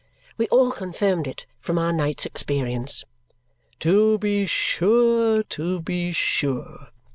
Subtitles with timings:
[0.35, 3.03] We all confirmed it from our night's experience.
[3.81, 6.87] "To be sure, to be sure!"